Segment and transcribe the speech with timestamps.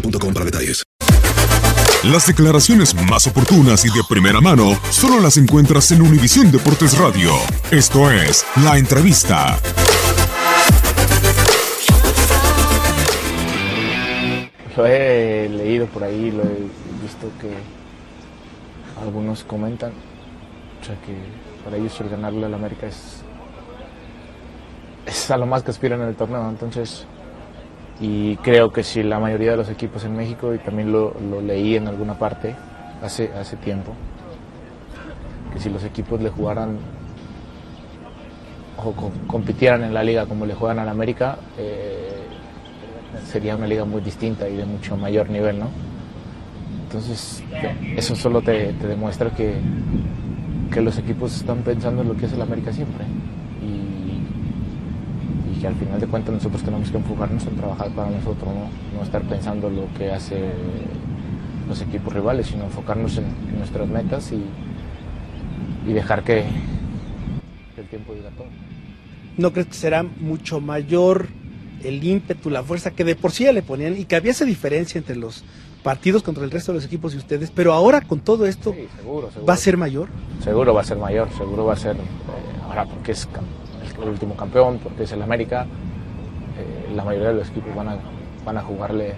[0.00, 0.84] boostmobile.com para detalles.
[2.04, 7.32] Las declaraciones más oportunas y de primera mano solo las encuentras en Univisión Deportes Radio.
[7.70, 9.58] Esto es La Entrevista.
[14.76, 16.58] Lo he leído por ahí, lo he
[17.02, 17.50] visto que
[19.02, 19.92] algunos comentan,
[20.82, 21.16] o sea que
[21.64, 23.22] para ellos el ganarle al América es,
[25.06, 27.06] es a lo más que aspiran en el torneo, entonces,
[28.00, 31.40] y creo que si la mayoría de los equipos en México, y también lo, lo
[31.40, 32.54] leí en alguna parte
[33.02, 33.92] hace, hace tiempo,
[35.52, 36.76] que si los equipos le jugaran
[38.76, 42.26] o co- compitieran en la liga como le juegan al América, eh,
[43.26, 45.68] sería una liga muy distinta y de mucho mayor nivel, ¿no?
[46.84, 47.42] Entonces,
[47.96, 49.54] eso solo te, te demuestra que,
[50.72, 53.04] que los equipos están pensando en lo que es el América siempre.
[55.60, 58.98] Que al final de cuentas nosotros tenemos que enfocarnos en trabajar para nosotros, ¿no?
[58.98, 60.50] No estar pensando lo que hace
[61.68, 64.42] los equipos rivales, sino enfocarnos en, en nuestras metas y,
[65.88, 66.44] y dejar que,
[67.74, 68.46] que el tiempo diga todo.
[69.38, 71.26] ¿No crees que será mucho mayor
[71.82, 74.44] el ímpetu, la fuerza que de por sí ya le ponían y que había esa
[74.44, 75.44] diferencia entre los
[75.82, 78.86] partidos contra el resto de los equipos y ustedes, pero ahora con todo esto Sí,
[78.96, 79.46] seguro, seguro.
[79.46, 80.08] va a ser mayor?
[80.42, 82.00] Seguro va a ser mayor, seguro va a ser, eh,
[82.66, 83.28] ahora porque es
[84.02, 85.66] el, último campeón, porque es el América,
[86.58, 87.96] eh, la mayoría de los equipos van a,
[88.44, 89.14] van a jugarle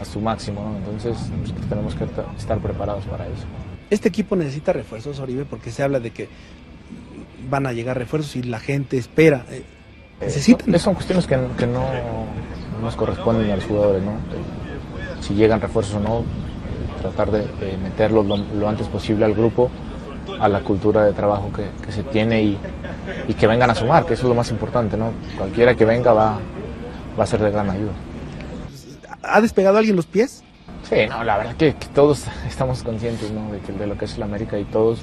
[0.00, 0.76] a su máximo, ¿no?
[0.78, 3.44] entonces nosotros tenemos que ta- estar preparados para eso.
[3.90, 6.28] Este equipo necesita refuerzos, Oribe, porque se habla de que
[7.50, 9.44] van a llegar refuerzos y la gente espera.
[9.50, 9.62] Eh,
[10.20, 10.74] necesitan.
[10.74, 14.12] Eh, son cuestiones que, que no no nos corresponden a los jugadores, ¿no?
[14.12, 16.22] Eh, Si llegan refuerzos o no, eh,
[17.00, 19.70] tratar de, de meterlos lo, lo antes posible al grupo,
[20.40, 22.58] a la cultura de trabajo que, que se tiene y,
[23.28, 25.12] y que vengan a sumar, que eso es lo más importante, ¿no?
[25.36, 26.38] Cualquiera que venga va,
[27.18, 27.92] va a ser de gran ayuda.
[29.22, 30.42] ¿Ha despegado alguien los pies?
[30.88, 33.52] Sí, no, la verdad que, que todos estamos conscientes ¿no?
[33.52, 35.00] de, que, de lo que es el América y todos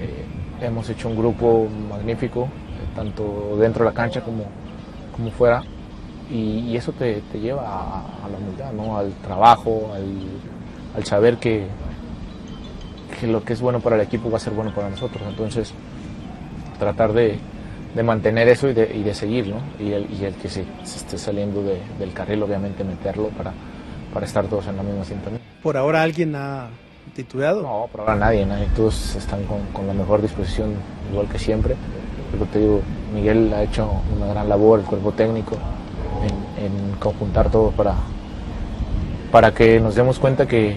[0.00, 0.24] eh,
[0.60, 2.48] hemos hecho un grupo magnífico, eh,
[2.94, 4.44] tanto dentro de la cancha como,
[5.16, 5.62] como fuera,
[6.30, 8.98] y, y eso te, te lleva a, a la humildad, ¿no?
[8.98, 10.04] al trabajo, al,
[10.96, 11.66] al saber que,
[13.20, 15.22] que lo que es bueno para el equipo va a ser bueno para nosotros.
[15.28, 15.72] Entonces,
[16.78, 17.38] tratar de,
[17.94, 19.56] de mantener eso y de, y de seguir, ¿no?
[19.78, 23.52] Y el, y el que se, se esté saliendo de- del carril, obviamente meterlo para,
[24.14, 25.38] para estar todos en la misma sintonía.
[25.62, 26.68] ¿Por ahora alguien ha
[27.14, 27.62] titulado?
[27.62, 28.66] No, por ahora nadie, nadie.
[28.74, 30.72] Todos están con, con la mejor disposición,
[31.12, 31.76] igual que siempre.
[32.32, 32.80] Pero te digo,
[33.12, 35.56] Miguel ha hecho una gran labor, el cuerpo técnico,
[36.22, 37.94] en, en conjuntar todo para,
[39.32, 40.76] para que nos demos cuenta que,